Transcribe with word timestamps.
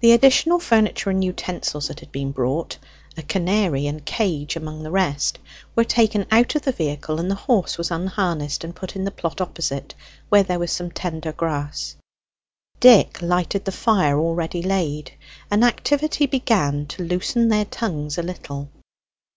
The 0.00 0.10
additional 0.10 0.58
furniture 0.58 1.08
and 1.10 1.22
utensils 1.22 1.86
that 1.86 2.00
had 2.00 2.10
been 2.10 2.32
brought 2.32 2.78
(a 3.16 3.22
canary 3.22 3.86
and 3.86 4.04
cage 4.04 4.56
among 4.56 4.82
the 4.82 4.90
rest) 4.90 5.38
were 5.76 5.84
taken 5.84 6.26
out 6.32 6.56
of 6.56 6.62
the 6.62 6.72
vehicle, 6.72 7.20
and 7.20 7.30
the 7.30 7.36
horse 7.36 7.78
was 7.78 7.92
unharnessed 7.92 8.64
and 8.64 8.74
put 8.74 8.96
in 8.96 9.04
the 9.04 9.12
plot 9.12 9.40
opposite, 9.40 9.94
where 10.30 10.42
there 10.42 10.58
was 10.58 10.72
some 10.72 10.90
tender 10.90 11.30
grass. 11.32 11.94
Dick 12.80 13.22
lighted 13.22 13.64
the 13.66 13.70
fire 13.70 14.18
already 14.18 14.62
laid; 14.62 15.12
and 15.48 15.62
activity 15.64 16.26
began 16.26 16.84
to 16.86 17.04
loosen 17.04 17.48
their 17.48 17.66
tongues 17.66 18.18
a 18.18 18.24
little. 18.24 18.68